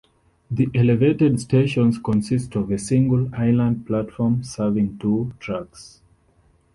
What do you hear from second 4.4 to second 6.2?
serving two tracks.